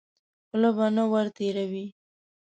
خوله 0.47 0.69
به 0.77 0.87
نه 0.95 1.03
ور 1.11 1.27
تېروې. 1.35 1.85